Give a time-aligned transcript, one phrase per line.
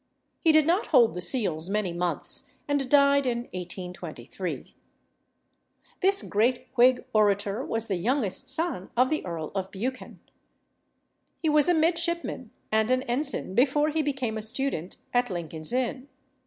[0.39, 4.73] He did not hold the seals many months, and died in 1823.
[5.99, 10.19] This great Whig orator was the youngest son of the Earl of Buchan.
[11.43, 16.07] He was a midshipman and an ensign before he became a student at Lincoln's Inn.